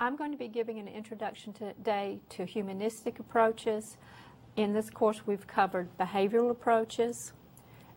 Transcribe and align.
I'm 0.00 0.16
going 0.16 0.32
to 0.32 0.38
be 0.38 0.48
giving 0.48 0.80
an 0.80 0.88
introduction 0.88 1.52
today 1.52 2.18
to 2.30 2.44
humanistic 2.44 3.20
approaches. 3.20 3.96
In 4.56 4.72
this 4.72 4.90
course, 4.90 5.22
we've 5.24 5.46
covered 5.46 5.96
behavioral 5.96 6.50
approaches, 6.50 7.32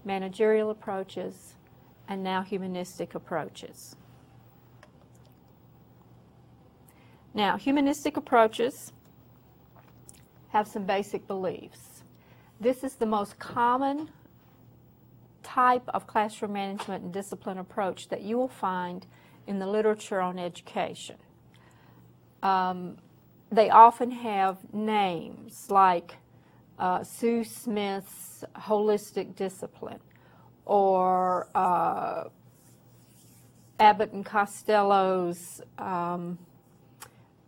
managerial 0.05 0.69
approaches, 0.69 1.55
and 2.07 2.23
now 2.23 2.43
humanistic 2.43 3.15
approaches. 3.15 3.95
Now, 7.33 7.57
humanistic 7.57 8.15
approaches 8.15 8.93
have 10.49 10.67
some 10.67 10.85
basic 10.85 11.27
beliefs. 11.27 12.03
This 12.59 12.83
is 12.83 12.95
the 12.95 13.05
most 13.07 13.39
common 13.39 14.09
type 15.41 15.87
of 15.89 16.05
classroom 16.05 16.53
management 16.53 17.03
and 17.03 17.13
discipline 17.13 17.57
approach 17.57 18.09
that 18.09 18.21
you 18.21 18.37
will 18.37 18.47
find 18.47 19.07
in 19.47 19.57
the 19.57 19.67
literature 19.67 20.21
on 20.21 20.37
education. 20.37 21.17
Um, 22.43 22.97
they 23.51 23.69
often 23.69 24.11
have 24.11 24.57
names 24.73 25.67
like 25.69 26.17
uh, 26.77 27.03
Sue 27.03 27.43
Smith's 27.43 28.43
holistic 28.55 29.35
discipline 29.35 29.99
or 30.65 31.47
uh, 31.55 32.25
Abbott 33.79 34.11
and 34.11 34.25
Costello's 34.25 35.61
um, 35.77 36.37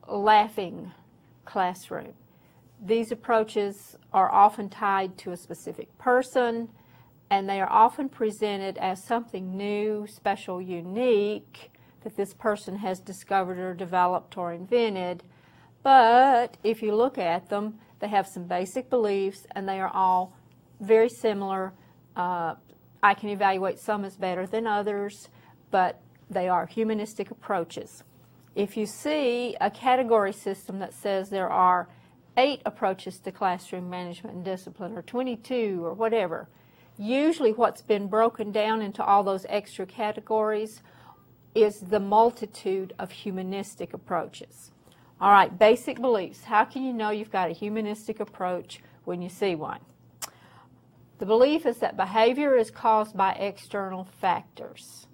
laughing 0.07 0.91
classroom. 1.45 2.13
These 2.81 3.11
approaches 3.11 3.97
are 4.13 4.31
often 4.31 4.69
tied 4.69 5.17
to 5.19 5.31
a 5.31 5.37
specific 5.37 5.95
person 5.97 6.69
and 7.29 7.47
they 7.47 7.59
are 7.61 7.69
often 7.69 8.09
presented 8.09 8.77
as 8.77 9.03
something 9.03 9.55
new, 9.55 10.07
special, 10.07 10.61
unique 10.61 11.71
that 12.03 12.15
this 12.15 12.33
person 12.33 12.77
has 12.77 12.99
discovered 12.99 13.57
or 13.57 13.73
developed 13.73 14.37
or 14.37 14.53
invented. 14.53 15.23
But 15.83 16.57
if 16.63 16.81
you 16.81 16.95
look 16.95 17.17
at 17.17 17.49
them, 17.49 17.79
they 17.99 18.07
have 18.07 18.27
some 18.27 18.43
basic 18.43 18.89
beliefs 18.89 19.45
and 19.51 19.67
they 19.67 19.79
are 19.79 19.91
all 19.93 20.33
very 20.79 21.09
similar. 21.09 21.73
Uh, 22.15 22.55
I 23.01 23.13
can 23.13 23.29
evaluate 23.29 23.79
some 23.79 24.05
as 24.05 24.15
better 24.15 24.45
than 24.45 24.67
others, 24.67 25.29
but 25.71 26.01
they 26.29 26.47
are 26.47 26.65
humanistic 26.65 27.31
approaches. 27.31 28.03
If 28.55 28.75
you 28.75 28.85
see 28.85 29.55
a 29.61 29.71
category 29.71 30.33
system 30.33 30.79
that 30.79 30.93
says 30.93 31.29
there 31.29 31.49
are 31.49 31.87
eight 32.37 32.61
approaches 32.65 33.19
to 33.19 33.31
classroom 33.31 33.89
management 33.89 34.35
and 34.35 34.45
discipline, 34.45 34.97
or 34.97 35.01
22, 35.01 35.81
or 35.83 35.93
whatever, 35.93 36.47
usually 36.97 37.51
what's 37.51 37.81
been 37.81 38.07
broken 38.07 38.51
down 38.51 38.81
into 38.81 39.03
all 39.03 39.23
those 39.23 39.45
extra 39.49 39.85
categories 39.85 40.81
is 41.63 41.79
the 41.79 41.99
multitude 41.99 42.93
of 42.99 43.11
humanistic 43.11 43.93
approaches. 43.93 44.71
All 45.21 45.31
right, 45.31 45.57
basic 45.57 45.99
beliefs. 45.99 46.43
How 46.45 46.63
can 46.65 46.83
you 46.83 46.93
know 46.93 47.09
you've 47.09 47.31
got 47.31 47.49
a 47.49 47.53
humanistic 47.53 48.19
approach 48.19 48.81
when 49.03 49.21
you 49.21 49.29
see 49.29 49.55
one? 49.55 49.81
The 51.17 51.25
belief 51.25 51.65
is 51.65 51.77
that 51.79 51.97
behavior 51.97 52.55
is 52.55 52.71
caused 52.71 53.17
by 53.17 53.33
external 53.33 54.05
factors. 54.05 55.07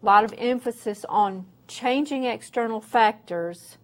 A 0.00 0.06
lot 0.06 0.22
of 0.22 0.32
emphasis 0.38 1.04
on 1.08 1.46
changing 1.66 2.24
external 2.24 2.80
factors 2.80 3.78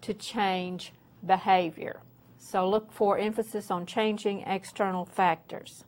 to 0.00 0.14
change 0.14 0.94
behavior. 1.26 2.00
So 2.38 2.66
look 2.66 2.90
for 2.90 3.18
emphasis 3.18 3.70
on 3.70 3.84
changing 3.84 4.40
external 4.40 5.04
factors. 5.04 5.84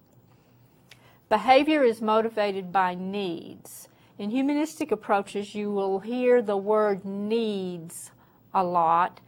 Behavior 1.30 1.82
is 1.82 2.02
motivated 2.02 2.70
by 2.70 2.94
needs. 2.94 3.88
In 4.20 4.28
humanistic 4.28 4.92
approaches, 4.92 5.54
you 5.54 5.72
will 5.72 6.00
hear 6.00 6.42
the 6.42 6.58
word 6.58 7.06
needs 7.06 8.10
a 8.52 8.62
lot 8.62 9.18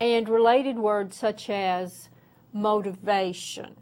and 0.00 0.26
related 0.26 0.78
words 0.78 1.18
such 1.18 1.50
as 1.50 2.08
motivation. 2.50 3.76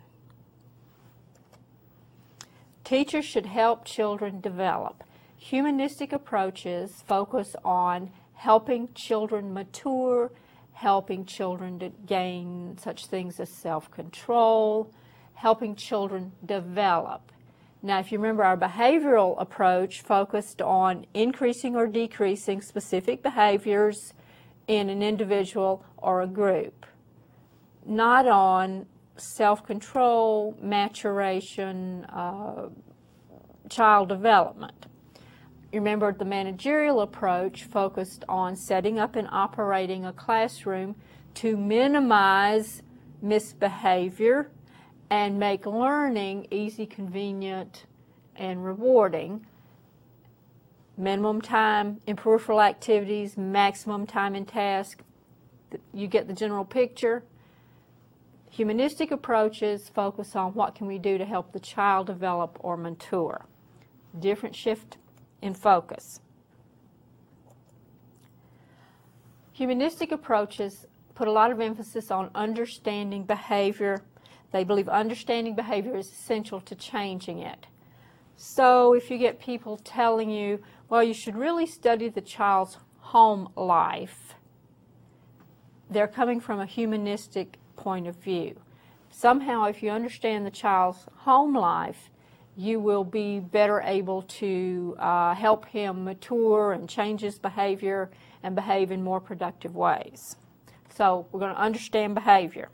Teachers 2.82 3.24
should 3.24 3.46
help 3.46 3.84
children 3.84 4.41
develop. 4.41 5.04
Humanistic 5.36 6.12
approaches 6.12 7.04
focus 7.06 7.54
on 7.64 8.10
helping 8.34 8.92
children 8.92 9.54
mature, 9.54 10.32
helping 10.72 11.24
children 11.24 11.78
to 11.78 11.91
gain 12.06 12.76
such 12.76 13.06
things 13.06 13.38
as 13.38 13.50
self-control, 13.50 14.92
helping 15.34 15.76
children 15.76 16.32
develop. 16.44 17.30
Now, 17.82 18.00
if 18.00 18.10
you 18.10 18.19
remember, 18.19 18.42
our 18.42 18.56
behavioral 18.56 19.41
approach 19.41 20.00
focused 20.00 20.60
on 20.62 21.06
increasing 21.14 21.76
or 21.76 21.87
decreasing 21.87 22.60
specific 22.60 23.22
behaviors 23.22 24.14
in 24.66 24.88
an 24.88 25.03
individual 25.03 25.84
or 25.98 26.22
a 26.22 26.26
group, 26.26 26.86
not 27.84 28.26
on 28.26 28.86
self-control, 29.16 30.56
maturation, 30.60 32.04
uh, 32.06 32.69
child 33.69 34.09
development. 34.09 34.86
Remember, 35.72 36.12
the 36.12 36.25
managerial 36.25 37.00
approach 37.00 37.65
focused 37.65 38.25
on 38.28 38.56
setting 38.56 38.98
up 38.98 39.16
and 39.16 39.28
operating 39.31 40.04
a 40.04 40.12
classroom 40.12 40.97
to 41.34 41.56
minimize 41.56 42.82
misbehavior 43.20 44.50
and 45.10 45.38
make 45.38 45.66
learning 45.66 46.48
easy, 46.50 46.86
convenient, 46.86 47.84
and 48.34 48.64
rewarding. 48.64 49.46
Minimum 50.96 51.40
time 51.42 52.00
in 52.06 52.16
peripheral 52.16 52.60
activities, 52.60 53.36
maximum 53.36 54.06
time 54.06 54.34
in 54.34 54.46
task. 54.46 55.02
You 55.92 56.06
get 56.06 56.26
the 56.26 56.32
general 56.32 56.64
picture. 56.64 57.22
Humanistic 58.50 59.10
approaches 59.10 59.90
focus 59.90 60.34
on 60.34 60.54
what 60.54 60.74
can 60.74 60.86
we 60.86 60.98
do 60.98 61.18
to 61.18 61.24
help 61.24 61.52
the 61.52 61.60
child 61.60 62.06
develop 62.06 62.56
or 62.60 62.76
mature. 62.76 63.44
Different 64.18 64.56
shift 64.56 64.96
in 65.42 65.52
focus. 65.52 66.20
Humanistic 69.52 70.12
approaches 70.12 70.86
put 71.14 71.28
a 71.28 71.32
lot 71.32 71.50
of 71.50 71.60
emphasis 71.60 72.10
on 72.10 72.30
understanding 72.34 73.24
behavior 73.24 74.02
they 74.56 74.64
believe 74.64 74.88
understanding 74.88 75.54
behavior 75.54 75.96
is 75.96 76.10
essential 76.10 76.62
to 76.62 76.74
changing 76.74 77.40
it. 77.40 77.66
So 78.36 78.94
if 78.94 79.10
you 79.10 79.18
get 79.18 79.38
people 79.38 79.76
telling 79.76 80.30
you, 80.30 80.62
well, 80.88 81.02
you 81.02 81.12
should 81.12 81.36
really 81.36 81.66
study 81.66 82.08
the 82.08 82.22
child's 82.22 82.78
home 82.98 83.50
life, 83.54 84.34
they're 85.90 86.08
coming 86.08 86.40
from 86.40 86.58
a 86.58 86.66
humanistic 86.66 87.58
point 87.76 88.06
of 88.06 88.16
view. 88.16 88.58
Somehow, 89.10 89.64
if 89.64 89.82
you 89.82 89.90
understand 89.90 90.46
the 90.46 90.50
child's 90.50 91.06
home 91.16 91.54
life, 91.54 92.10
you 92.56 92.80
will 92.80 93.04
be 93.04 93.40
better 93.40 93.82
able 93.82 94.22
to 94.22 94.96
uh, 94.98 95.34
help 95.34 95.66
him 95.66 96.04
mature 96.04 96.72
and 96.72 96.88
change 96.88 97.20
his 97.20 97.38
behavior 97.38 98.10
and 98.42 98.54
behave 98.54 98.90
in 98.90 99.04
more 99.04 99.20
productive 99.20 99.76
ways. 99.76 100.36
So 100.94 101.26
we're 101.30 101.40
going 101.40 101.54
to 101.54 101.60
understand 101.60 102.14
behavior 102.14 102.70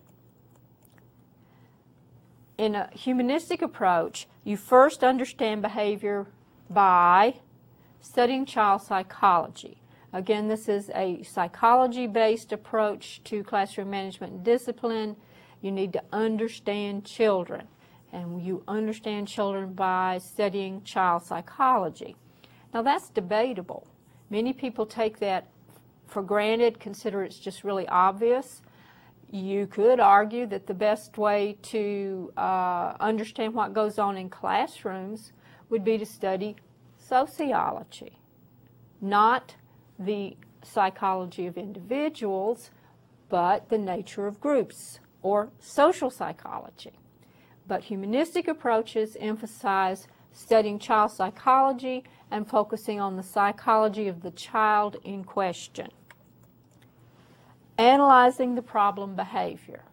in 2.58 2.74
a 2.74 2.88
humanistic 2.92 3.62
approach, 3.62 4.26
you 4.44 4.56
first 4.56 5.02
understand 5.02 5.62
behavior 5.62 6.26
by 6.68 7.36
studying 8.00 8.44
child 8.44 8.82
psychology. 8.82 9.78
Again, 10.12 10.48
this 10.48 10.68
is 10.68 10.90
a 10.94 11.22
psychology-based 11.22 12.52
approach 12.52 13.22
to 13.24 13.42
classroom 13.42 13.90
management 13.90 14.32
and 14.32 14.44
discipline. 14.44 15.16
You 15.62 15.72
need 15.72 15.92
to 15.94 16.02
understand 16.12 17.04
children, 17.04 17.68
and 18.12 18.42
you 18.42 18.62
understand 18.68 19.28
children 19.28 19.72
by 19.72 20.18
studying 20.18 20.82
child 20.82 21.24
psychology. 21.24 22.16
Now, 22.74 22.82
that's 22.82 23.08
debatable. 23.08 23.86
Many 24.28 24.52
people 24.52 24.84
take 24.86 25.18
that 25.20 25.48
for 26.06 26.22
granted, 26.22 26.78
consider 26.78 27.22
it's 27.22 27.38
just 27.38 27.64
really 27.64 27.88
obvious. 27.88 28.60
You 29.32 29.66
could 29.66 29.98
argue 29.98 30.46
that 30.48 30.66
the 30.66 30.74
best 30.74 31.16
way 31.16 31.56
to 31.62 32.30
uh, 32.36 32.92
understand 33.00 33.54
what 33.54 33.72
goes 33.72 33.98
on 33.98 34.18
in 34.18 34.28
classrooms 34.28 35.32
would 35.70 35.82
be 35.82 35.96
to 35.96 36.04
study 36.04 36.56
sociology, 36.98 38.18
not 39.00 39.56
the 39.98 40.36
psychology 40.62 41.46
of 41.46 41.56
individuals, 41.56 42.70
but 43.30 43.70
the 43.70 43.78
nature 43.78 44.26
of 44.26 44.38
groups 44.38 45.00
or 45.22 45.48
social 45.58 46.10
psychology. 46.10 46.92
But 47.66 47.84
humanistic 47.84 48.48
approaches 48.48 49.16
emphasize 49.18 50.08
studying 50.32 50.78
child 50.78 51.10
psychology 51.10 52.04
and 52.30 52.46
focusing 52.46 53.00
on 53.00 53.16
the 53.16 53.22
psychology 53.22 54.08
of 54.08 54.20
the 54.20 54.30
child 54.32 54.98
in 55.04 55.24
question 55.24 55.88
analyzing 57.78 58.54
the 58.54 58.62
problem 58.62 59.14
behavior. 59.14 59.84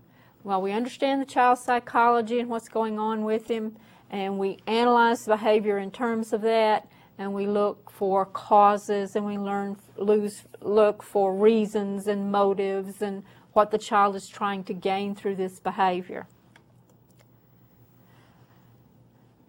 Well, 0.43 0.61
we 0.61 0.71
understand 0.71 1.21
the 1.21 1.25
child's 1.25 1.61
psychology 1.61 2.39
and 2.39 2.49
what's 2.49 2.69
going 2.69 2.97
on 2.97 3.23
with 3.23 3.49
him, 3.49 3.75
and 4.09 4.39
we 4.39 4.57
analyze 4.67 5.25
the 5.25 5.31
behavior 5.31 5.77
in 5.77 5.91
terms 5.91 6.33
of 6.33 6.41
that, 6.41 6.87
and 7.17 7.33
we 7.33 7.45
look 7.45 7.91
for 7.91 8.25
causes, 8.25 9.15
and 9.15 9.25
we 9.25 9.37
learn 9.37 9.77
lose, 9.97 10.43
look 10.61 11.03
for 11.03 11.35
reasons 11.35 12.07
and 12.07 12.31
motives 12.31 13.01
and 13.01 13.23
what 13.53 13.71
the 13.71 13.77
child 13.77 14.15
is 14.15 14.27
trying 14.27 14.63
to 14.63 14.73
gain 14.73 15.13
through 15.15 15.35
this 15.35 15.59
behavior. 15.59 16.27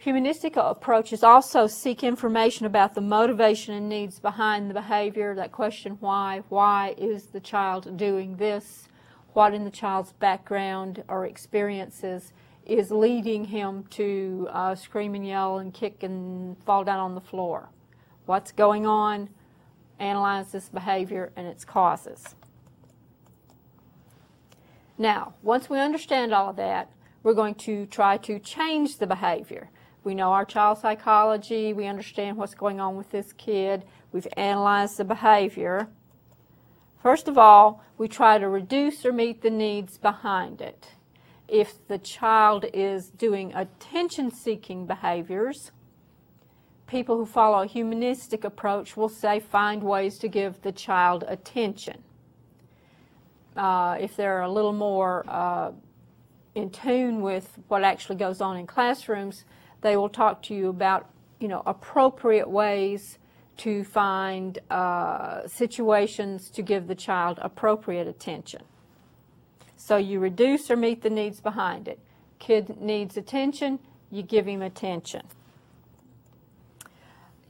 Humanistic 0.01 0.57
approaches 0.57 1.23
also 1.23 1.67
seek 1.67 2.03
information 2.03 2.65
about 2.65 2.95
the 2.95 3.03
motivation 3.03 3.75
and 3.75 3.87
needs 3.87 4.19
behind 4.19 4.71
the 4.71 4.73
behavior, 4.75 5.35
that 5.35 5.53
question 5.53 5.99
why, 6.01 6.43
why 6.49 6.95
is 6.97 7.25
the 7.25 7.41
child 7.41 7.99
doing 7.99 8.37
this, 8.37 8.89
what 9.35 9.53
in 9.53 9.63
the 9.63 9.71
child's 9.71 10.15
background 10.15 11.05
or 11.07 11.27
experiences 11.27 12.33
is 12.65 12.91
leading 12.91 13.45
him 13.45 13.85
to 13.91 14.49
uh, 14.53 14.75
scream 14.75 15.15
and 15.15 15.27
yell 15.27 15.59
and 15.59 15.75
kick 15.75 16.03
and 16.03 16.57
fall 16.65 16.83
down 16.83 16.99
on 16.99 17.15
the 17.15 17.21
floor. 17.21 17.69
What's 18.25 18.53
going 18.53 18.87
on? 18.87 19.29
Analyze 19.99 20.51
this 20.51 20.71
behavior 20.71 21.31
and 21.37 21.47
its 21.47 21.67
causes. 21.67 22.37
Now, 24.97 25.35
once 25.43 25.69
we 25.69 25.79
understand 25.79 26.33
all 26.33 26.49
of 26.49 26.57
that, 26.57 26.91
we're 27.23 27.35
going 27.35 27.57
to 27.57 27.85
try 27.85 28.17
to 28.17 28.39
change 28.39 28.97
the 28.97 29.07
behavior. 29.07 29.69
We 30.03 30.15
know 30.15 30.33
our 30.33 30.45
child 30.45 30.79
psychology, 30.79 31.73
we 31.73 31.87
understand 31.87 32.37
what's 32.37 32.55
going 32.55 32.81
on 32.81 32.97
with 32.97 33.11
this 33.11 33.33
kid, 33.35 33.85
we've 34.13 34.29
analyzed 34.37 34.97
the 34.97 35.05
behavior. 35.05 35.89
First 37.03 37.29
of 37.29 37.37
all, 37.37 37.83
we 37.99 38.09
try 38.09 38.39
to 38.39 38.49
reduce 38.49 39.05
or 39.05 39.13
meet 39.13 39.43
the 39.43 39.51
needs 39.51 39.99
behind 39.99 40.61
it. 40.61 40.89
If 41.49 41.87
the 41.89 41.99
child 41.99 42.65
is 42.73 43.09
doing 43.11 43.53
attention 43.55 44.31
seeking 44.31 44.87
behaviors, 44.87 45.71
people 46.87 47.17
who 47.17 47.27
follow 47.27 47.63
a 47.63 47.67
humanistic 47.67 48.45
approach 48.45 48.97
will 48.97 49.09
say 49.09 49.41
find 49.41 49.83
ways 49.83 50.19
to 50.19 50.29
give 50.29 50.61
the 50.63 50.73
child 50.73 51.25
attention. 51.29 52.03
Uh, 53.57 53.97
if 54.01 54.17
they're 54.17 54.43
a 54.43 54.51
little 54.51 54.73
more 54.73 55.25
uh, 55.29 55.73
in 56.55 56.71
tune 56.71 57.21
with 57.21 57.59
what 57.69 57.83
actually 57.83 58.17
goes 58.17 58.41
on 58.41 58.57
in 58.57 58.67
classrooms, 58.67 59.45
they 59.81 59.97
will 59.97 60.09
talk 60.09 60.43
to 60.45 60.55
you 60.55 60.69
about, 60.69 61.09
you 61.39 61.49
know, 61.49 61.63
appropriate 61.67 62.49
ways 62.49 63.19
to 63.59 63.85
find 63.85 64.59
uh, 64.71 65.47
situations 65.47 66.49
to 66.51 66.63
give 66.63 66.87
the 66.87 66.95
child 66.95 67.39
appropriate 67.43 68.07
attention. 68.07 68.63
So 69.77 69.97
you 69.97 70.19
reduce 70.19 70.71
or 70.71 70.77
meet 70.77 71.03
the 71.03 71.11
needs 71.11 71.41
behind 71.41 71.89
it. 71.89 71.99
Kid 72.39 72.81
needs 72.81 73.17
attention, 73.17 73.79
you 74.11 74.23
give 74.23 74.47
him 74.47 74.63
attention. 74.63 75.23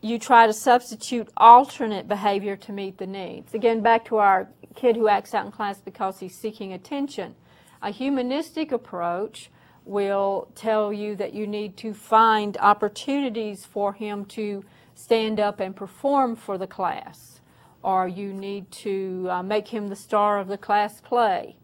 You 0.00 0.18
try 0.18 0.46
to 0.46 0.52
substitute 0.52 1.28
alternate 1.36 2.08
behavior 2.08 2.56
to 2.56 2.72
meet 2.72 2.98
the 2.98 3.06
needs. 3.06 3.54
Again, 3.54 3.80
back 3.80 4.04
to 4.06 4.16
our 4.16 4.48
kid 4.74 4.96
who 4.96 5.08
acts 5.08 5.34
out 5.34 5.46
in 5.46 5.52
class 5.52 5.80
because 5.80 6.20
he's 6.20 6.34
seeking 6.34 6.72
attention. 6.72 7.34
A 7.82 7.90
humanistic 7.90 8.72
approach 8.72 9.50
will 9.90 10.48
tell 10.54 10.92
you 10.92 11.16
that 11.16 11.34
you 11.34 11.48
need 11.48 11.76
to 11.76 11.92
find 11.92 12.56
opportunities 12.58 13.64
for 13.64 13.92
him 13.92 14.24
to 14.24 14.64
stand 14.94 15.40
up 15.40 15.58
and 15.58 15.74
perform 15.74 16.36
for 16.36 16.56
the 16.56 16.66
class, 16.66 17.40
or 17.82 18.06
you 18.06 18.32
need 18.32 18.70
to 18.70 19.26
uh, 19.28 19.42
make 19.42 19.66
him 19.66 19.88
the 19.88 19.96
star 19.96 20.38
of 20.38 20.46
the 20.46 20.56
class 20.56 21.00
play. 21.00 21.56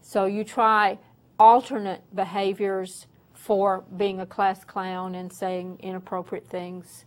So 0.00 0.26
you 0.26 0.44
try 0.44 1.00
alternate 1.40 2.02
behaviors 2.14 3.08
for 3.32 3.82
being 3.96 4.20
a 4.20 4.26
class 4.26 4.62
clown 4.64 5.16
and 5.16 5.32
saying 5.32 5.78
inappropriate 5.80 6.46
things 6.46 7.04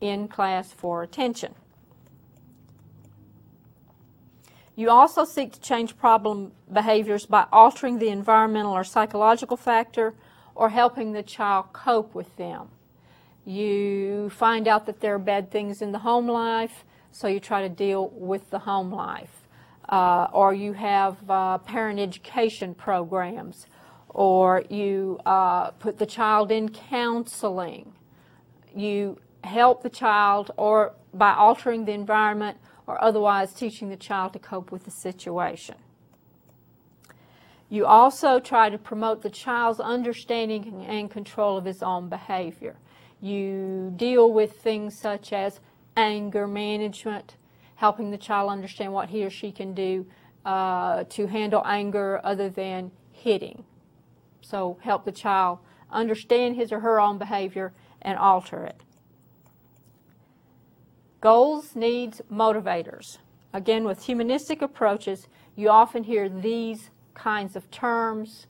in 0.00 0.26
class 0.26 0.72
for 0.72 1.04
attention. 1.04 1.54
You 4.76 4.90
also 4.90 5.24
seek 5.24 5.52
to 5.54 5.60
change 5.60 5.96
problem 5.96 6.52
behaviors 6.70 7.24
by 7.24 7.46
altering 7.50 7.98
the 7.98 8.10
environmental 8.10 8.72
or 8.72 8.84
psychological 8.84 9.56
factor 9.56 10.14
or 10.54 10.68
helping 10.68 11.12
the 11.12 11.22
child 11.22 11.72
cope 11.72 12.14
with 12.14 12.36
them. 12.36 12.68
You 13.46 14.28
find 14.28 14.68
out 14.68 14.84
that 14.84 15.00
there 15.00 15.14
are 15.14 15.18
bad 15.18 15.50
things 15.50 15.80
in 15.80 15.92
the 15.92 16.00
home 16.00 16.28
life, 16.28 16.84
so 17.10 17.26
you 17.26 17.40
try 17.40 17.62
to 17.62 17.70
deal 17.70 18.08
with 18.10 18.50
the 18.50 18.58
home 18.60 18.92
life. 18.92 19.48
Uh, 19.88 20.26
or 20.32 20.52
you 20.52 20.74
have 20.74 21.16
uh, 21.30 21.56
parent 21.58 21.98
education 21.98 22.74
programs, 22.74 23.66
or 24.10 24.64
you 24.68 25.18
uh, 25.24 25.70
put 25.70 25.98
the 25.98 26.06
child 26.06 26.50
in 26.50 26.68
counseling. 26.68 27.92
You 28.74 29.18
help 29.44 29.82
the 29.82 29.90
child 29.90 30.50
or 30.56 30.92
by 31.14 31.32
altering 31.32 31.84
the 31.84 31.92
environment 31.92 32.58
or 32.86 33.02
otherwise 33.02 33.52
teaching 33.52 33.88
the 33.88 33.96
child 33.96 34.32
to 34.32 34.38
cope 34.38 34.70
with 34.70 34.84
the 34.84 34.90
situation. 34.90 35.76
You 37.68 37.84
also 37.84 38.38
try 38.38 38.70
to 38.70 38.78
promote 38.78 39.22
the 39.22 39.30
child's 39.30 39.80
understanding 39.80 40.86
and 40.88 41.10
control 41.10 41.56
of 41.56 41.64
his 41.64 41.82
own 41.82 42.08
behavior. 42.08 42.76
You 43.20 43.92
deal 43.96 44.32
with 44.32 44.60
things 44.60 44.96
such 44.96 45.32
as 45.32 45.60
anger 45.96 46.46
management, 46.46 47.36
helping 47.76 48.10
the 48.10 48.18
child 48.18 48.50
understand 48.50 48.92
what 48.92 49.08
he 49.08 49.24
or 49.24 49.30
she 49.30 49.50
can 49.50 49.74
do 49.74 50.06
uh, 50.44 51.04
to 51.10 51.26
handle 51.26 51.62
anger 51.64 52.20
other 52.22 52.48
than 52.48 52.92
hitting. 53.10 53.64
So 54.42 54.78
help 54.82 55.04
the 55.04 55.12
child 55.12 55.58
understand 55.90 56.54
his 56.54 56.70
or 56.70 56.80
her 56.80 57.00
own 57.00 57.18
behavior 57.18 57.72
and 58.00 58.16
alter 58.16 58.64
it. 58.64 58.80
Goals, 61.26 61.74
needs, 61.74 62.22
motivators. 62.32 63.18
Again, 63.52 63.82
with 63.82 64.04
humanistic 64.04 64.62
approaches, 64.62 65.26
you 65.56 65.68
often 65.68 66.04
hear 66.04 66.28
these 66.28 66.90
kinds 67.14 67.56
of 67.56 67.68
terms. 67.72 68.46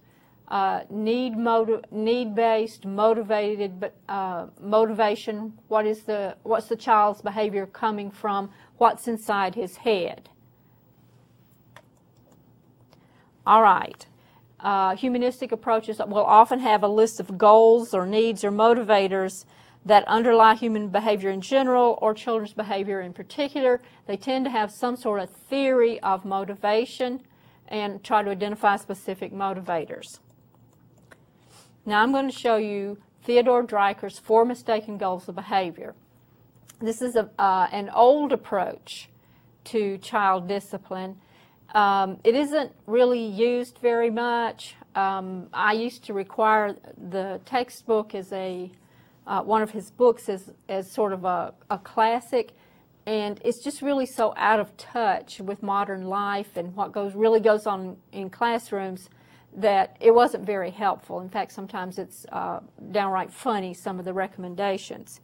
Uh, 0.49 0.83
need 0.91 1.39
motiv- 1.39 1.91
need 1.91 2.35
based 2.35 2.85
motivated 2.85 3.93
uh, 4.11 4.49
motivation 4.61 5.55
what 5.69 5.87
is 5.87 6.03
the 6.03 6.37
what's 6.43 6.67
the 6.67 6.77
child's 6.77 7.23
behavior 7.23 7.65
coming 7.65 8.11
from 8.11 8.51
what's 8.77 9.09
inside 9.09 9.57
his 9.57 9.79
head 9.79 10.29
all 13.45 13.61
right 13.61 14.07
uh, 14.61 14.95
humanistic 14.95 15.51
approaches 15.51 15.99
will 16.07 16.25
often 16.25 16.61
have 16.61 16.85
a 16.85 16.89
list 16.89 17.19
of 17.19 17.37
goals 17.37 17.93
or 17.93 18.07
needs 18.07 18.45
or 18.45 18.53
motivators 18.53 19.47
that 19.87 20.07
underlie 20.09 20.57
human 20.57 20.89
behavior 20.89 21.31
in 21.31 21.41
general 21.41 21.97
or 22.03 22.13
children's 22.13 22.53
behavior 22.53 23.01
in 23.01 23.13
particular. 23.13 23.81
They 24.07 24.17
tend 24.17 24.45
to 24.45 24.51
have 24.51 24.73
some 24.73 24.97
sort 24.97 25.21
of 25.21 25.31
theory 25.31 26.01
of 26.01 26.25
motivation 26.25 27.23
and 27.69 28.03
try 28.03 28.25
to 28.25 28.31
identify 28.31 28.77
specific 28.77 29.33
motivators. 29.33 30.19
Now 31.85 32.03
I'm 32.03 32.11
going 32.11 32.29
to 32.29 32.37
show 32.37 32.57
you 32.57 32.99
Theodore 33.23 33.65
Dreikurs' 33.65 34.21
four 34.21 34.45
mistaken 34.45 34.99
goals 34.99 35.29
of 35.29 35.37
behavior. 35.37 35.95
This 36.81 37.01
is 37.01 37.15
a, 37.15 37.31
uh, 37.39 37.69
an 37.71 37.89
old 37.91 38.33
approach 38.33 39.09
to 39.67 39.99
child 39.99 40.49
discipline. 40.49 41.21
Um, 41.75 42.19
it 42.25 42.35
isn't 42.35 42.73
really 42.87 43.25
used 43.25 43.79
very 43.79 44.11
much. 44.11 44.75
Um, 44.97 45.49
I 45.53 45.75
used 45.75 46.05
to 46.05 46.13
require 46.13 46.77
the 47.11 47.41
textbook 47.45 48.15
as 48.17 48.33
a 48.33 48.71
uh, 49.27 49.43
one 49.43 49.63
of 49.63 49.71
his 49.71 49.91
books 49.91 50.29
as, 50.29 50.53
as 50.69 50.91
sort 50.91 51.13
of 51.13 51.25
a, 51.25 51.55
a 51.71 51.79
classic. 51.79 52.53
And 53.07 53.41
it's 53.45 53.59
just 53.59 53.83
really 53.83 54.07
so 54.07 54.35
out 54.37 54.59
of 54.59 54.77
touch 54.77 55.41
with 55.41 55.63
modern 55.63 56.07
life 56.07 56.57
and 56.57 56.75
what 56.75 56.93
goes 56.93 57.15
really 57.15 57.41
goes 57.41 57.67
on 57.67 57.97
in 58.13 58.31
classrooms 58.31 59.09
that 59.57 59.97
it 60.01 60.13
wasn't 60.15 60.45
very 60.45 60.71
helpful. 60.71 61.21
In 61.21 61.29
fact, 61.29 61.53
sometimes 61.53 61.99
it's 61.99 62.27
uh, 62.31 62.61
downright 62.91 63.33
funny, 63.33 63.73
some 63.73 63.99
of 63.99 64.05
the 64.05 64.13
recommendations. 64.13 65.21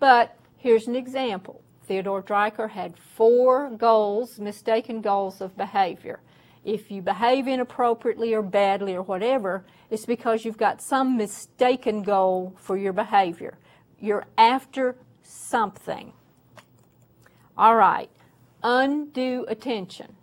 But 0.00 0.36
here's 0.56 0.88
an 0.88 0.96
example. 0.96 1.62
Theodore 1.86 2.22
Dreikurs 2.22 2.70
had 2.70 2.98
four 2.98 3.70
goals, 3.70 4.40
mistaken 4.40 5.00
goals 5.00 5.40
of 5.40 5.56
behavior. 5.56 6.20
If 6.66 6.90
you 6.90 7.00
behave 7.00 7.46
inappropriately 7.46 8.34
or 8.34 8.42
badly 8.42 8.96
or 8.96 9.02
whatever, 9.02 9.64
it's 9.88 10.04
because 10.04 10.44
you've 10.44 10.58
got 10.58 10.82
some 10.82 11.16
mistaken 11.16 12.02
goal 12.02 12.54
for 12.56 12.76
your 12.76 12.92
behavior. 12.92 13.56
You're 14.00 14.26
after 14.36 14.96
something. 15.22 16.12
All 17.56 17.76
right, 17.76 18.10
undue 18.64 19.46
attention. 19.46 20.16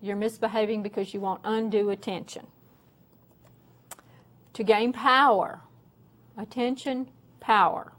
You're 0.00 0.16
misbehaving 0.16 0.82
because 0.82 1.12
you 1.12 1.20
want 1.20 1.42
undue 1.44 1.90
attention. 1.90 2.46
To 4.54 4.64
gain 4.64 4.94
power, 4.94 5.60
attention, 6.38 7.10
power. 7.40 7.92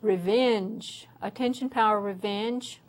Revenge, 0.00 1.06
attention, 1.20 1.68
power, 1.68 2.00
revenge. 2.00 2.80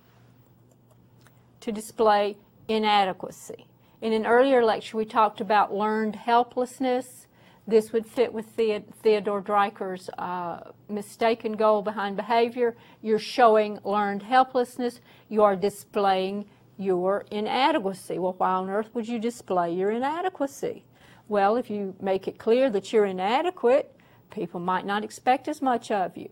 To 1.59 1.71
display 1.73 2.37
inadequacy. 2.67 3.67
In 4.01 4.13
an 4.13 4.25
earlier 4.25 4.63
lecture, 4.63 4.97
we 4.97 5.05
talked 5.05 5.39
about 5.39 5.73
learned 5.73 6.15
helplessness. 6.15 7.27
This 7.65 7.93
would 7.93 8.05
fit 8.05 8.33
with 8.33 8.55
the- 8.57 8.83
Theodore 9.01 9.41
Dreikurs' 9.41 10.09
uh, 10.17 10.71
mistaken 10.89 11.53
goal 11.53 11.81
behind 11.81 12.17
behavior. 12.17 12.75
You're 13.01 13.19
showing 13.19 13.79
learned 13.83 14.23
helplessness. 14.23 14.99
You 15.29 15.43
are 15.43 15.55
displaying 15.55 16.45
your 16.77 17.25
inadequacy. 17.31 18.19
Well, 18.19 18.35
why 18.37 18.51
on 18.51 18.69
earth 18.69 18.89
would 18.93 19.07
you 19.07 19.19
display 19.19 19.73
your 19.73 19.91
inadequacy? 19.91 20.83
Well, 21.29 21.55
if 21.55 21.69
you 21.69 21.95
make 22.01 22.27
it 22.27 22.37
clear 22.37 22.69
that 22.71 22.91
you're 22.91 23.05
inadequate, 23.05 23.95
people 24.29 24.59
might 24.59 24.85
not 24.85 25.03
expect 25.03 25.47
as 25.47 25.61
much 25.61 25.91
of 25.91 26.17
you. 26.17 26.29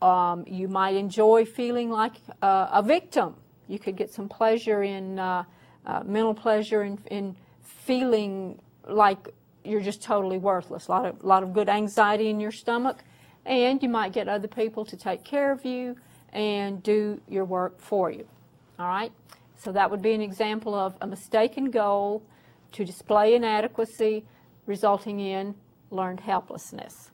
Um, 0.00 0.44
you 0.46 0.68
might 0.68 0.96
enjoy 0.96 1.44
feeling 1.44 1.90
like 1.90 2.14
uh, 2.40 2.68
a 2.72 2.82
victim. 2.82 3.34
You 3.68 3.78
could 3.78 3.96
get 3.96 4.10
some 4.10 4.28
pleasure 4.28 4.82
in 4.82 5.18
uh, 5.18 5.44
uh, 5.90 6.02
mental 6.04 6.34
pleasure 6.34 6.82
in 6.84 7.36
feeling 7.62 8.60
like 8.86 9.34
you're 9.64 9.80
just 9.80 10.02
totally 10.02 10.38
worthless. 10.38 10.86
A 10.86 10.90
lot 10.90 11.06
of, 11.06 11.24
lot 11.24 11.42
of 11.42 11.52
good 11.52 11.68
anxiety 11.68 12.28
in 12.28 12.38
your 12.38 12.52
stomach. 12.52 13.02
And 13.44 13.82
you 13.82 13.88
might 13.88 14.12
get 14.12 14.28
other 14.28 14.48
people 14.48 14.84
to 14.84 14.96
take 14.96 15.24
care 15.24 15.50
of 15.50 15.64
you 15.64 15.96
and 16.32 16.82
do 16.82 17.20
your 17.28 17.44
work 17.44 17.80
for 17.80 18.10
you. 18.10 18.26
All 18.78 18.86
right? 18.86 19.12
So 19.56 19.72
that 19.72 19.90
would 19.90 20.02
be 20.02 20.12
an 20.12 20.20
example 20.20 20.74
of 20.74 20.94
a 21.00 21.06
mistaken 21.06 21.70
goal 21.70 22.22
to 22.72 22.84
display 22.84 23.34
inadequacy 23.34 24.24
resulting 24.66 25.18
in 25.18 25.54
learned 25.90 26.20
helplessness. 26.20 27.10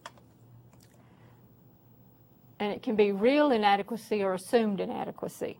And 2.59 2.73
it 2.73 2.83
can 2.83 2.97
be 2.97 3.13
real 3.13 3.51
inadequacy 3.51 4.23
or 4.23 4.35
assumed 4.35 4.81
inadequacy. 4.81 5.59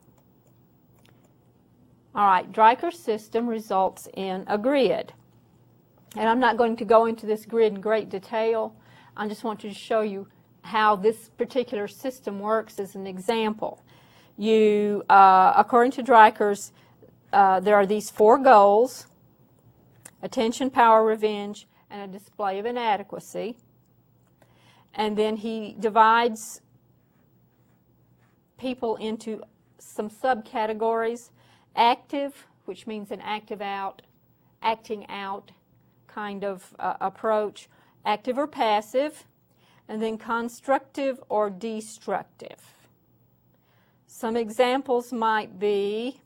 All 2.17 2.25
right, 2.25 2.51
Dreikurs' 2.51 2.95
system 2.95 3.47
results 3.47 4.09
in 4.15 4.45
a 4.47 4.57
grid. 4.57 5.13
And 6.17 6.27
I'm 6.27 6.41
not 6.41 6.57
going 6.57 6.75
to 6.77 6.85
go 6.87 7.05
into 7.05 7.27
this 7.27 7.45
grid 7.45 7.75
in 7.75 7.81
great 7.83 8.09
detail. 8.09 8.75
I 9.19 9.29
just 9.29 9.45
want 9.45 9.61
to 9.61 9.75
show 9.75 10.01
you 10.01 10.27
how 10.63 10.97
this 10.97 11.29
particular 11.37 11.87
system 11.87 12.41
works 12.41 12.81
as 12.81 12.95
an 12.95 13.07
example. 13.07 13.85
You, 14.39 15.05
uh, 15.11 15.53
according 15.59 15.93
to 15.93 16.03
Dreikurs, 16.03 16.71
uh, 17.35 17.61
there 17.61 17.75
are 17.75 17.85
these 17.85 18.09
four 18.09 18.39
goals, 18.39 19.09
attention, 20.23 20.71
power, 20.71 21.05
revenge, 21.05 21.69
and 21.91 22.01
a 22.01 22.19
display 22.19 22.59
of 22.59 22.65
inadequacy. 22.65 23.59
And 24.95 25.19
then 25.19 25.37
he 25.37 25.77
divides 25.79 26.63
people 28.57 28.97
into 28.97 29.43
some 29.79 30.09
subcategories. 30.09 31.29
Active, 31.77 32.47
which 32.65 32.87
means 32.87 33.11
an 33.11 33.21
active 33.21 33.61
out, 33.63 34.03
acting 34.63 35.07
out 35.09 35.53
kind 36.09 36.43
of 36.43 36.75
uh, 36.79 36.95
approach, 37.01 37.69
active 38.05 38.39
or 38.39 38.47
passive, 38.47 39.25
and 39.89 40.03
then 40.03 40.19
constructive 40.19 41.23
or 41.29 41.51
destructive. 41.51 42.75
Some 44.07 44.37
examples 44.37 45.13
might 45.13 45.59
be, 45.59 46.21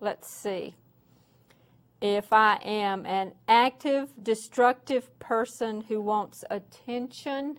let's 0.00 0.30
see, 0.30 0.74
if 2.00 2.32
I 2.32 2.58
am 2.62 3.04
an 3.06 3.32
active, 3.48 4.10
destructive 4.22 5.18
person 5.18 5.80
who 5.88 6.00
wants 6.00 6.44
attention, 6.50 7.58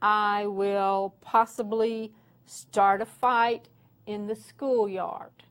I 0.00 0.46
will 0.46 1.14
possibly 1.20 2.14
start 2.46 3.02
a 3.02 3.06
fight 3.06 3.68
in 4.06 4.26
the 4.26 4.36
schoolyard. 4.36 5.42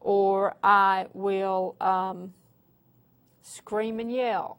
Or 0.00 0.56
I 0.62 1.06
will 1.12 1.76
um, 1.80 2.34
scream 3.42 4.00
and 4.00 4.12
yell 4.12 4.58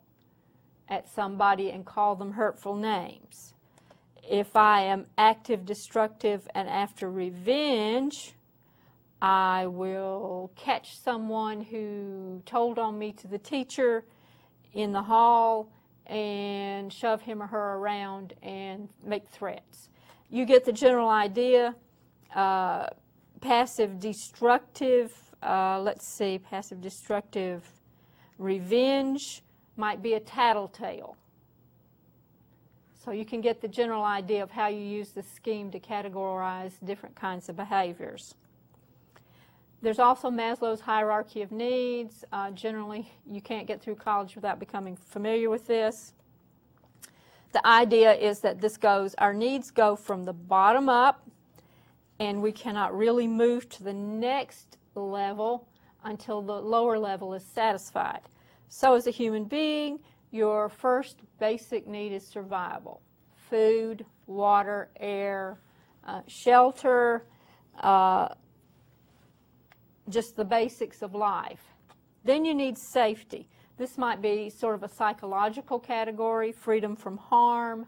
at 0.89 1.07
somebody 1.09 1.71
and 1.71 1.85
call 1.85 2.15
them 2.15 2.33
hurtful 2.33 2.75
names. 2.75 3.53
If 4.29 4.55
I 4.55 4.81
am 4.81 5.05
active, 5.17 5.65
destructive, 5.65 6.47
and 6.53 6.67
after 6.67 7.09
revenge, 7.09 8.33
I 9.21 9.67
will 9.67 10.51
catch 10.55 10.97
someone 10.97 11.61
who 11.61 12.41
told 12.45 12.77
on 12.77 12.99
me 12.99 13.13
to 13.13 13.27
the 13.27 13.37
teacher 13.37 14.03
in 14.73 14.91
the 14.91 15.01
hall 15.01 15.71
and 16.05 16.91
shove 16.91 17.21
him 17.21 17.41
or 17.41 17.47
her 17.47 17.75
around 17.75 18.33
and 18.41 18.89
make 19.03 19.27
threats. 19.27 19.89
You 20.29 20.45
get 20.45 20.65
the 20.65 20.73
general 20.73 21.09
idea. 21.09 21.75
Uh, 22.35 22.87
passive 23.41 23.99
destructive, 23.99 25.13
uh, 25.41 25.79
let's 25.81 26.07
see, 26.07 26.39
passive 26.39 26.81
destructive 26.81 27.63
revenge 28.37 29.43
might 29.75 30.01
be 30.01 30.13
a 30.13 30.19
tattletale. 30.19 31.15
So 33.03 33.11
you 33.11 33.25
can 33.25 33.41
get 33.41 33.61
the 33.61 33.67
general 33.67 34.03
idea 34.03 34.43
of 34.43 34.51
how 34.51 34.67
you 34.67 34.81
use 34.81 35.09
the 35.09 35.23
scheme 35.23 35.71
to 35.71 35.79
categorize 35.79 36.73
different 36.83 37.15
kinds 37.15 37.47
of 37.47 37.55
behaviors. 37.55 38.35
There's 39.81 39.99
also 39.99 40.29
Maslow's 40.29 40.81
hierarchy 40.81 41.41
of 41.43 41.51
needs. 41.51 42.25
Uh, 42.33 42.51
generally, 42.51 43.11
you 43.29 43.41
can't 43.41 43.67
get 43.67 43.81
through 43.81 43.95
college 43.95 44.35
without 44.35 44.59
becoming 44.59 44.97
familiar 44.97 45.49
with 45.49 45.67
this. 45.67 46.13
The 47.53 47.65
idea 47.65 48.13
is 48.13 48.39
that 48.41 48.59
this 48.59 48.75
goes, 48.75 49.15
our 49.19 49.33
needs 49.33 49.71
go 49.71 49.95
from 49.95 50.25
the 50.25 50.33
bottom 50.33 50.89
up, 50.89 51.25
and 52.19 52.41
we 52.41 52.51
cannot 52.51 52.97
really 52.97 53.27
move 53.27 53.69
to 53.69 53.83
the 53.83 53.93
next 53.93 54.76
level 54.99 55.67
until 56.03 56.41
the 56.41 56.53
lower 56.53 56.97
level 56.97 57.33
is 57.33 57.43
satisfied. 57.43 58.21
So, 58.69 58.95
as 58.95 59.07
a 59.07 59.11
human 59.11 59.45
being, 59.45 59.99
your 60.31 60.69
first 60.69 61.17
basic 61.39 61.87
need 61.87 62.11
is 62.11 62.25
survival 62.25 63.01
food, 63.49 64.05
water, 64.25 64.89
air, 64.99 65.57
uh, 66.05 66.21
shelter, 66.27 67.25
uh, 67.79 68.27
just 70.09 70.35
the 70.35 70.43
basics 70.43 71.01
of 71.01 71.15
life. 71.15 71.63
Then 72.25 72.43
you 72.43 72.53
need 72.53 72.77
safety. 72.77 73.47
This 73.77 73.97
might 73.97 74.21
be 74.21 74.49
sort 74.49 74.75
of 74.75 74.83
a 74.83 74.89
psychological 74.89 75.79
category 75.79 76.51
freedom 76.51 76.95
from 76.95 77.17
harm, 77.17 77.85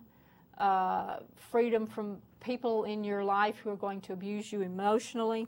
uh, 0.58 1.18
freedom 1.36 1.86
from 1.86 2.18
people 2.40 2.86
in 2.86 3.04
your 3.04 3.24
life 3.24 3.58
who 3.58 3.70
are 3.70 3.76
going 3.76 4.02
to 4.02 4.14
abuse 4.14 4.52
you 4.52 4.62
emotionally, 4.62 5.48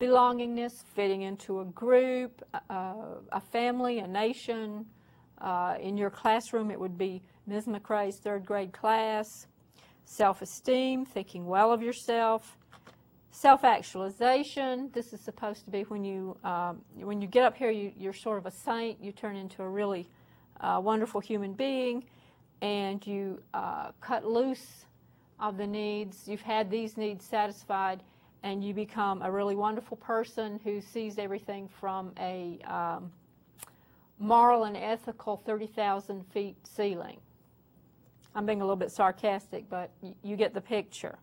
belongingness, 0.00 0.82
fitting 0.94 1.22
into 1.22 1.60
a 1.60 1.64
group, 1.66 2.42
a 2.70 3.40
family, 3.40 3.98
a 3.98 4.06
nation. 4.06 4.86
Uh, 5.38 5.76
in 5.80 5.96
your 5.96 6.10
classroom, 6.10 6.70
it 6.70 6.80
would 6.80 6.96
be 6.96 7.22
Ms. 7.46 7.66
McRae's 7.66 8.16
third 8.16 8.44
grade 8.44 8.72
class. 8.72 9.46
Self 10.04 10.40
esteem, 10.40 11.04
thinking 11.04 11.46
well 11.46 11.72
of 11.72 11.82
yourself. 11.82 12.56
Self 13.32 13.64
actualization, 13.64 14.88
this 14.94 15.12
is 15.12 15.20
supposed 15.20 15.64
to 15.64 15.70
be 15.70 15.82
when 15.82 16.04
you, 16.04 16.38
um, 16.42 16.80
when 16.94 17.20
you 17.20 17.28
get 17.28 17.44
up 17.44 17.54
here, 17.54 17.70
you, 17.70 17.92
you're 17.98 18.14
sort 18.14 18.38
of 18.38 18.46
a 18.46 18.50
saint, 18.50 19.02
you 19.02 19.12
turn 19.12 19.36
into 19.36 19.62
a 19.62 19.68
really 19.68 20.08
uh, 20.60 20.80
wonderful 20.82 21.20
human 21.20 21.52
being, 21.52 22.04
and 22.62 23.06
you 23.06 23.42
uh, 23.52 23.90
cut 24.00 24.24
loose 24.24 24.86
of 25.38 25.58
the 25.58 25.66
needs. 25.66 26.26
You've 26.26 26.40
had 26.40 26.70
these 26.70 26.96
needs 26.96 27.26
satisfied, 27.26 28.02
and 28.46 28.62
you 28.62 28.72
become 28.72 29.22
a 29.22 29.30
really 29.30 29.56
wonderful 29.56 29.96
person 29.96 30.60
who 30.62 30.80
sees 30.80 31.18
everything 31.18 31.68
from 31.80 32.12
a 32.16 32.60
um, 32.64 33.10
moral 34.20 34.64
and 34.64 34.76
ethical 34.76 35.36
30,000 35.36 36.24
feet 36.32 36.56
ceiling. 36.62 37.18
I'm 38.36 38.46
being 38.46 38.60
a 38.60 38.64
little 38.64 38.76
bit 38.76 38.92
sarcastic, 38.92 39.68
but 39.68 39.90
you 40.22 40.36
get 40.36 40.54
the 40.54 40.60
picture 40.60 41.18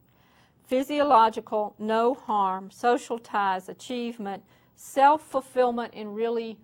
physiological, 0.68 1.76
no 1.80 2.14
harm, 2.14 2.70
social 2.70 3.18
ties, 3.18 3.70
achievement, 3.70 4.44
self 4.76 5.26
fulfillment 5.26 5.94
in 5.94 6.14
really 6.14 6.58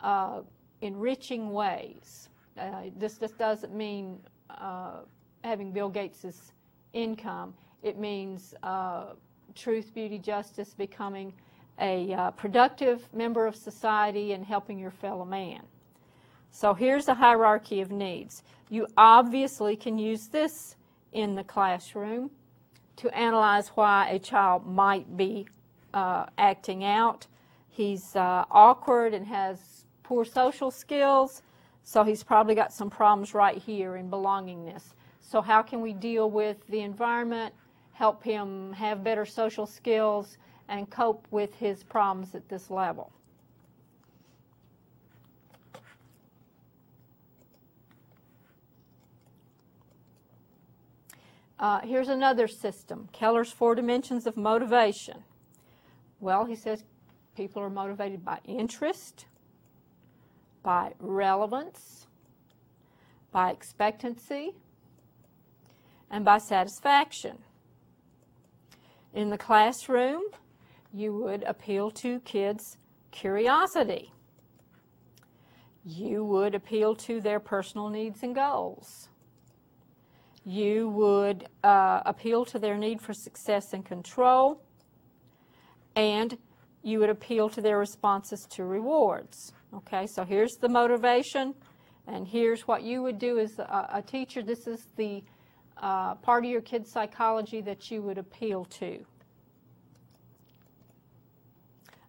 uh, 0.00 0.42
enriching 0.80 1.52
ways. 1.52 2.28
Uh, 2.56 2.82
this 2.96 3.18
just 3.18 3.36
doesn't 3.36 3.74
mean 3.74 4.20
uh, 4.48 5.00
having 5.42 5.72
Bill 5.72 5.88
Gates's 5.88 6.52
income. 6.92 7.52
It 7.82 7.98
means 7.98 8.54
uh, 8.62 9.14
truth, 9.54 9.92
beauty, 9.94 10.18
justice, 10.18 10.74
becoming 10.74 11.32
a 11.80 12.12
uh, 12.12 12.30
productive 12.32 13.08
member 13.12 13.46
of 13.46 13.56
society 13.56 14.32
and 14.32 14.44
helping 14.44 14.78
your 14.78 14.90
fellow 14.90 15.24
man. 15.24 15.62
So 16.50 16.72
here's 16.72 17.08
a 17.08 17.14
hierarchy 17.14 17.80
of 17.80 17.90
needs. 17.90 18.42
You 18.70 18.86
obviously 18.96 19.76
can 19.76 19.98
use 19.98 20.28
this 20.28 20.76
in 21.12 21.34
the 21.34 21.44
classroom 21.44 22.30
to 22.96 23.12
analyze 23.16 23.68
why 23.68 24.08
a 24.10 24.18
child 24.18 24.66
might 24.66 25.16
be 25.16 25.48
uh, 25.92 26.26
acting 26.38 26.84
out. 26.84 27.26
He's 27.68 28.14
uh, 28.14 28.44
awkward 28.50 29.14
and 29.14 29.26
has 29.26 29.84
poor 30.04 30.24
social 30.24 30.70
skills, 30.70 31.42
so 31.82 32.04
he's 32.04 32.22
probably 32.22 32.54
got 32.54 32.72
some 32.72 32.88
problems 32.88 33.34
right 33.34 33.58
here 33.58 33.96
in 33.96 34.08
belongingness. 34.08 34.94
So, 35.20 35.40
how 35.40 35.62
can 35.62 35.80
we 35.80 35.92
deal 35.92 36.30
with 36.30 36.64
the 36.68 36.80
environment, 36.80 37.54
help 37.94 38.22
him 38.22 38.72
have 38.74 39.02
better 39.02 39.24
social 39.24 39.66
skills, 39.66 40.36
and 40.68 40.90
cope 40.90 41.26
with 41.30 41.54
his 41.56 41.82
problems 41.82 42.34
at 42.34 42.48
this 42.48 42.70
level? 42.70 43.12
Uh, 51.58 51.80
here's 51.80 52.08
another 52.08 52.46
system 52.46 53.08
Keller's 53.12 53.50
Four 53.50 53.74
Dimensions 53.74 54.26
of 54.26 54.36
Motivation. 54.36 55.24
Well, 56.20 56.44
he 56.44 56.56
says 56.56 56.84
people 57.36 57.62
are 57.62 57.70
motivated 57.70 58.24
by 58.24 58.40
interest, 58.44 59.26
by 60.62 60.92
relevance, 60.98 62.06
by 63.30 63.50
expectancy, 63.50 64.54
and 66.10 66.24
by 66.24 66.38
satisfaction. 66.38 67.38
In 69.14 69.30
the 69.30 69.38
classroom, 69.38 70.22
you 70.92 71.14
would 71.14 71.44
appeal 71.44 71.92
to 71.92 72.18
kids' 72.20 72.78
curiosity. 73.12 74.12
You 75.84 76.24
would 76.24 76.54
appeal 76.56 76.96
to 76.96 77.20
their 77.20 77.38
personal 77.38 77.88
needs 77.90 78.24
and 78.24 78.34
goals. 78.34 79.08
You 80.44 80.88
would 80.88 81.46
uh, 81.62 82.00
appeal 82.04 82.44
to 82.46 82.58
their 82.58 82.76
need 82.76 83.00
for 83.00 83.14
success 83.14 83.72
and 83.72 83.84
control. 83.84 84.60
And 85.94 86.36
you 86.82 86.98
would 86.98 87.10
appeal 87.10 87.48
to 87.50 87.60
their 87.60 87.78
responses 87.78 88.46
to 88.50 88.64
rewards. 88.64 89.52
Okay, 89.74 90.06
so 90.08 90.24
here's 90.24 90.56
the 90.56 90.68
motivation, 90.68 91.54
and 92.08 92.26
here's 92.26 92.66
what 92.66 92.82
you 92.82 93.02
would 93.02 93.18
do 93.18 93.38
as 93.38 93.58
a, 93.58 93.88
a 93.94 94.02
teacher. 94.02 94.42
This 94.42 94.66
is 94.66 94.88
the 94.96 95.22
uh, 95.78 96.14
part 96.16 96.44
of 96.44 96.50
your 96.50 96.60
kid's 96.60 96.90
psychology 96.90 97.60
that 97.60 97.90
you 97.90 98.02
would 98.02 98.18
appeal 98.18 98.64
to. 98.66 99.04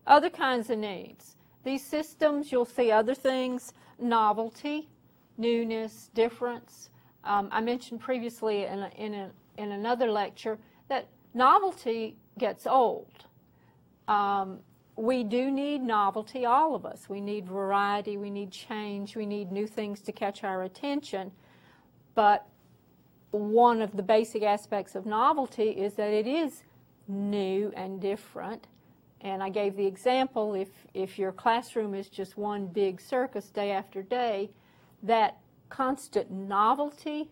Other 0.08 0.30
kinds 0.30 0.70
of 0.70 0.78
needs. 0.78 1.36
These 1.64 1.84
systems, 1.84 2.52
you'll 2.52 2.66
see 2.66 2.92
other 2.92 3.16
things 3.16 3.74
novelty, 3.98 4.90
newness, 5.38 6.10
difference. 6.14 6.90
Um, 7.24 7.50
I 7.52 7.62
mentioned 7.62 8.02
previously 8.02 8.66
in, 8.66 8.80
a, 8.80 8.90
in, 8.98 9.14
a, 9.14 9.32
in 9.58 9.72
another 9.72 10.12
lecture 10.12 10.60
that 10.90 11.08
novelty 11.34 12.18
gets 12.38 12.68
old. 12.68 13.26
Um, 14.08 14.60
we 14.96 15.24
do 15.24 15.52
need 15.52 15.82
novelty, 15.82 16.46
all 16.46 16.76
of 16.76 16.86
us. 16.86 17.10
We 17.10 17.20
need 17.20 17.46
variety, 17.46 18.18
we 18.18 18.30
need 18.30 18.52
change, 18.52 19.16
we 19.16 19.26
need 19.26 19.52
new 19.52 19.68
things 19.68 20.02
to 20.02 20.12
catch 20.12 20.44
our 20.44 20.64
attention. 20.64 21.32
But 22.14 22.48
one 23.32 23.82
of 23.82 23.96
the 23.96 24.04
basic 24.04 24.44
aspects 24.44 24.96
of 24.96 25.06
novelty 25.06 25.70
is 25.70 25.96
that 25.96 26.12
it 26.12 26.28
is 26.28 26.64
new 27.08 27.72
and 27.76 28.00
different 28.02 28.68
and 29.26 29.42
I 29.42 29.50
gave 29.50 29.76
the 29.76 29.88
example 29.88 30.54
if, 30.54 30.70
if 30.94 31.18
your 31.18 31.32
classroom 31.32 31.96
is 31.96 32.10
just 32.10 32.38
one 32.38 32.68
big 32.68 33.02
circus 33.02 33.50
day 33.50 33.72
after 33.72 34.04
day, 34.04 34.52
that 35.02 35.40
constant 35.70 36.30
novelty 36.30 37.32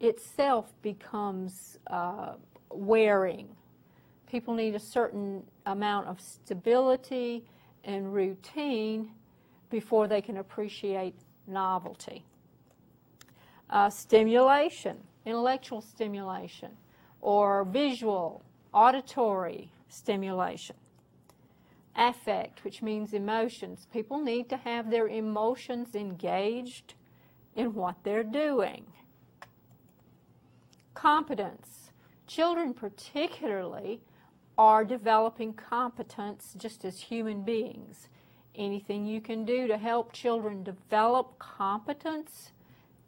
itself 0.00 0.72
becomes 0.80 1.78
uh, 1.88 2.34
wearing. 2.70 3.48
People 4.30 4.54
need 4.54 4.74
a 4.74 4.80
certain 4.80 5.42
amount 5.66 6.06
of 6.06 6.22
stability 6.22 7.44
and 7.84 8.14
routine 8.14 9.10
before 9.68 10.08
they 10.08 10.22
can 10.22 10.38
appreciate 10.38 11.14
novelty. 11.46 12.24
Uh, 13.68 13.90
stimulation, 13.90 14.96
intellectual 15.26 15.82
stimulation, 15.82 16.70
or 17.20 17.64
visual, 17.64 18.42
auditory 18.72 19.70
stimulation 19.88 20.76
affect, 21.96 22.62
which 22.62 22.82
means 22.82 23.12
emotions. 23.12 23.86
People 23.92 24.20
need 24.20 24.48
to 24.50 24.56
have 24.56 24.90
their 24.90 25.08
emotions 25.08 25.94
engaged 25.94 26.94
in 27.54 27.74
what 27.74 27.96
they're 28.02 28.22
doing. 28.22 28.84
Competence. 30.94 31.90
Children, 32.26 32.74
particularly, 32.74 34.00
are 34.58 34.84
developing 34.84 35.52
competence 35.52 36.54
just 36.56 36.84
as 36.84 37.00
human 37.00 37.42
beings. 37.42 38.08
Anything 38.54 39.06
you 39.06 39.20
can 39.20 39.44
do 39.44 39.66
to 39.66 39.76
help 39.78 40.12
children 40.12 40.62
develop 40.62 41.38
competence 41.38 42.52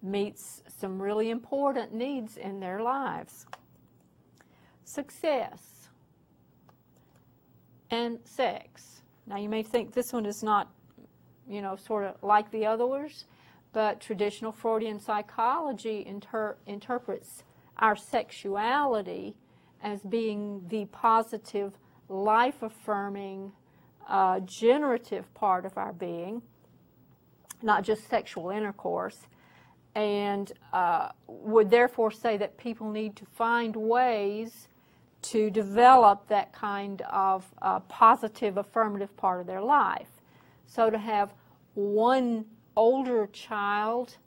meets 0.02 0.62
some 0.68 1.00
really 1.00 1.30
important 1.30 1.92
needs 1.92 2.36
in 2.36 2.60
their 2.60 2.80
lives. 2.82 3.46
Success 4.84 5.88
and 7.90 8.18
sex. 8.24 9.02
Now, 9.26 9.36
you 9.36 9.48
may 9.48 9.62
think 9.62 9.92
this 9.92 10.12
one 10.12 10.26
is 10.26 10.42
not, 10.42 10.70
you 11.48 11.60
know, 11.62 11.76
sort 11.76 12.04
of 12.04 12.22
like 12.22 12.50
the 12.50 12.66
others, 12.66 13.24
but 13.72 14.00
traditional 14.00 14.52
Freudian 14.52 14.98
psychology 14.98 16.04
inter 16.06 16.56
interprets 16.66 17.44
our 17.78 17.96
sexuality 17.96 19.36
as 19.82 20.00
being 20.02 20.64
the 20.68 20.86
positive, 20.86 21.72
life 22.08 22.62
affirming, 22.62 23.52
uh, 24.08 24.40
generative 24.40 25.32
part 25.34 25.64
of 25.64 25.76
our 25.76 25.92
being, 25.92 26.42
not 27.62 27.84
just 27.84 28.08
sexual 28.08 28.50
intercourse, 28.50 29.26
and 29.98 30.52
uh, 30.72 31.08
would 31.26 31.70
therefore 31.70 32.12
say 32.12 32.36
that 32.36 32.56
people 32.56 32.88
need 32.88 33.16
to 33.16 33.24
find 33.24 33.74
ways 33.74 34.68
to 35.20 35.50
develop 35.50 36.28
that 36.28 36.52
kind 36.52 37.02
of 37.10 37.44
uh, 37.62 37.80
positive 37.80 38.58
affirmative 38.58 39.16
part 39.16 39.40
of 39.40 39.48
their 39.48 39.60
life. 39.60 40.06
So 40.68 40.88
to 40.88 40.98
have 40.98 41.34
one 41.74 42.44
older 42.76 43.26
child 43.32 44.18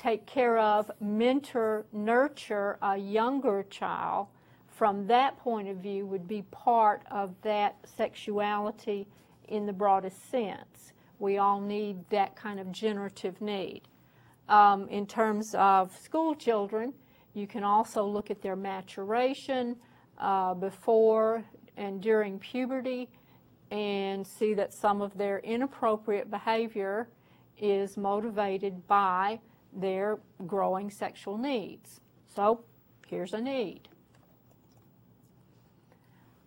take 0.00 0.26
care 0.26 0.58
of, 0.58 0.90
mentor, 1.00 1.86
nurture 1.92 2.76
a 2.82 2.96
younger 2.96 3.64
child, 3.70 4.26
from 4.66 5.06
that 5.06 5.38
point 5.38 5.68
of 5.68 5.76
view, 5.76 6.04
would 6.04 6.26
be 6.26 6.42
part 6.50 7.02
of 7.12 7.32
that 7.42 7.76
sexuality 7.96 9.06
in 9.46 9.66
the 9.66 9.72
broadest 9.72 10.28
sense. 10.32 10.92
We 11.20 11.38
all 11.38 11.60
need 11.60 12.10
that 12.10 12.34
kind 12.34 12.58
of 12.58 12.72
generative 12.72 13.40
need. 13.40 13.82
Um, 14.48 14.88
in 14.88 15.06
terms 15.06 15.54
of 15.54 15.96
school 15.96 16.34
children, 16.34 16.92
you 17.34 17.46
can 17.46 17.64
also 17.64 18.06
look 18.06 18.30
at 18.30 18.40
their 18.42 18.56
maturation, 18.56 19.76
uh, 20.18 20.54
before 20.54 21.44
and 21.76 22.00
during 22.00 22.38
puberty 22.38 23.08
and 23.70 24.26
see 24.26 24.54
that 24.54 24.72
some 24.72 25.02
of 25.02 25.16
their 25.18 25.38
inappropriate 25.40 26.30
behavior 26.30 27.08
is 27.58 27.96
motivated 27.96 28.86
by 28.86 29.40
their 29.72 30.18
growing 30.46 30.90
sexual 30.90 31.36
needs. 31.36 32.00
So 32.34 32.64
here's 33.06 33.34
a 33.34 33.40
need. 33.40 33.88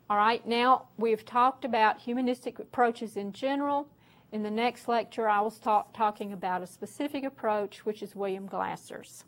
All 0.10 0.18
right, 0.18 0.46
now 0.48 0.88
we've 0.98 1.26
talked 1.26 1.66
about 1.66 2.00
humanistic 2.00 2.58
approaches 2.58 3.16
in 3.16 3.32
general. 3.32 3.88
In 4.32 4.44
the 4.44 4.52
next 4.52 4.88
lecture, 4.88 5.28
I 5.28 5.42
will 5.42 5.50
start 5.50 5.94
talking 5.94 6.34
about 6.34 6.62
a 6.62 6.68
specific 6.68 7.24
approach, 7.24 7.86
which 7.86 8.04
is 8.04 8.16
William 8.16 8.46
Glasser's. 8.46 9.26